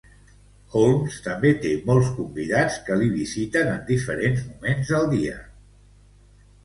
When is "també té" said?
1.25-1.73